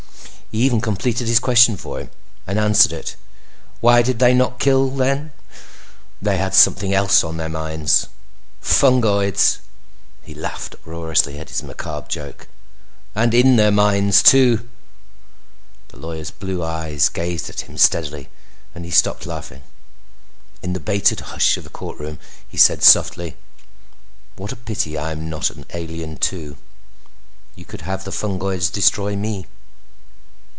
He 0.51 0.63
even 0.63 0.81
completed 0.81 1.29
his 1.29 1.39
question 1.39 1.77
for 1.77 2.01
him, 2.01 2.09
and 2.45 2.59
answered 2.59 2.91
it. 2.91 3.15
"Why 3.79 4.01
did 4.01 4.19
they 4.19 4.33
not 4.33 4.59
kill 4.59 4.89
then? 4.89 5.31
They 6.21 6.35
had 6.35 6.53
something 6.53 6.93
else 6.93 7.23
on 7.23 7.37
their 7.37 7.47
minds 7.47 8.07
fungoids!" 8.61 9.59
He 10.21 10.33
laughed 10.35 10.73
uproariously 10.75 11.39
at 11.39 11.47
his 11.47 11.63
macabre 11.63 12.09
joke. 12.09 12.49
"And 13.15 13.33
in 13.33 13.55
their 13.55 13.71
minds 13.71 14.21
too!" 14.21 14.67
The 15.87 15.95
lawyer's 15.99 16.31
blue 16.31 16.61
eyes 16.61 17.07
gazed 17.07 17.49
at 17.49 17.61
him 17.61 17.77
steadily 17.77 18.27
and 18.75 18.83
he 18.83 18.91
stopped 18.91 19.25
laughing. 19.25 19.61
In 20.61 20.73
the 20.73 20.81
bated 20.81 21.21
hush 21.31 21.55
of 21.55 21.63
the 21.63 21.69
courtroom 21.69 22.19
he 22.45 22.57
said 22.57 22.83
softly, 22.83 23.37
"What 24.35 24.51
a 24.51 24.57
pity 24.57 24.99
I'm 24.99 25.29
not 25.29 25.49
an 25.49 25.65
alien 25.73 26.17
too. 26.17 26.57
You 27.55 27.63
could 27.63 27.83
have 27.83 28.03
the 28.03 28.11
fungoids 28.11 28.69
destroy 28.69 29.15
me!" 29.15 29.45